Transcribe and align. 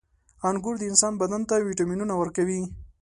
•انګور 0.49 0.75
د 0.79 0.83
انسان 0.91 1.13
بدن 1.21 1.41
ته 1.49 1.55
ویټامینونه 1.67 2.13
ورکوي. 2.17 2.61